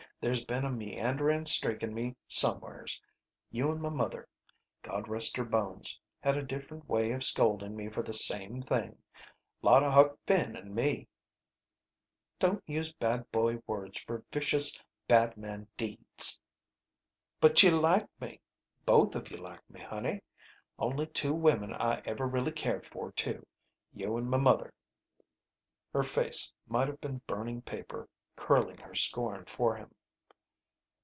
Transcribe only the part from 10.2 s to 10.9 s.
Finn in